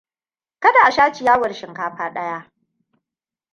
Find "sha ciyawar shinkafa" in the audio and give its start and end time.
0.91-2.09